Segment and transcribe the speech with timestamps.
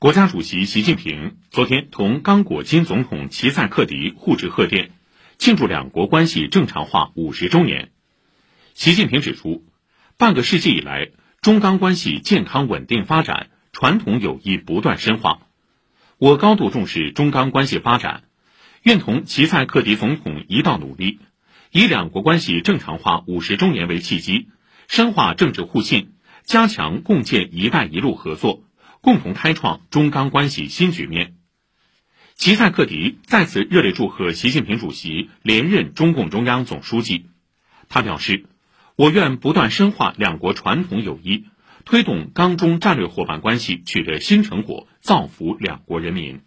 [0.00, 4.92] 国家主席习近平昨天同刚果金总统齐塞克迪互致贺电，
[5.36, 7.90] 庆祝两国关系正常化五十周年。
[8.72, 9.62] 习近平指出，
[10.16, 11.10] 半个世纪以来，
[11.42, 15.40] 中刚关系健康稳定发展，传统友谊不断深化。
[16.16, 18.24] 我高度重视中刚关系发展，
[18.82, 21.18] 愿同齐塞克迪总统一道努力，
[21.72, 24.48] 以两国关系正常化五十周年为契机，
[24.88, 28.62] 深化政治互信，加强共建“一带一路”合作。
[29.00, 31.34] 共同开创中刚关系新局面。
[32.34, 37.26] 齐塞克迪再次热烈祝贺习近平主席连任中共中央总书记。
[37.88, 38.46] 他表示
[38.96, 41.44] ：“我愿不断深化两国传统友谊，
[41.84, 46.40] 推动刚中战略伙伴关系取得新成果，造福两国人民。”